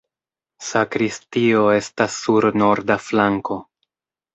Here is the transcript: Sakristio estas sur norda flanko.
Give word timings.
Sakristio 0.69 1.61
estas 1.75 2.19
sur 2.25 2.51
norda 2.59 3.03
flanko. 3.13 3.65